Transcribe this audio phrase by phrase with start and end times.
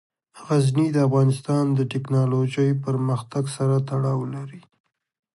[0.45, 4.61] غزني د افغانستان د تکنالوژۍ پرمختګ سره تړاو لري.